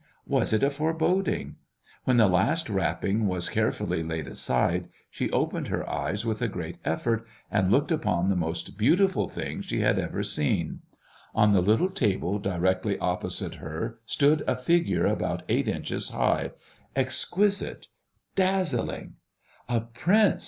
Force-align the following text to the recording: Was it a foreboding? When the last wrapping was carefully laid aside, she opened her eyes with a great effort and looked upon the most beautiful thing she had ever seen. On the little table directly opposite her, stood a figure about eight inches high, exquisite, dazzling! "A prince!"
Was 0.25 0.51
it 0.51 0.63
a 0.63 0.71
foreboding? 0.71 1.57
When 2.05 2.17
the 2.17 2.25
last 2.27 2.71
wrapping 2.71 3.27
was 3.27 3.49
carefully 3.49 4.01
laid 4.01 4.27
aside, 4.27 4.89
she 5.11 5.29
opened 5.29 5.67
her 5.67 5.87
eyes 5.87 6.25
with 6.25 6.41
a 6.41 6.47
great 6.47 6.79
effort 6.83 7.23
and 7.51 7.69
looked 7.69 7.91
upon 7.91 8.27
the 8.27 8.35
most 8.35 8.79
beautiful 8.79 9.27
thing 9.27 9.61
she 9.61 9.81
had 9.81 9.99
ever 9.99 10.23
seen. 10.23 10.79
On 11.35 11.53
the 11.53 11.61
little 11.61 11.91
table 11.91 12.39
directly 12.39 12.97
opposite 12.97 13.53
her, 13.61 13.99
stood 14.07 14.43
a 14.47 14.55
figure 14.55 15.05
about 15.05 15.43
eight 15.47 15.67
inches 15.67 16.09
high, 16.09 16.53
exquisite, 16.95 17.85
dazzling! 18.35 19.17
"A 19.69 19.81
prince!" 19.81 20.39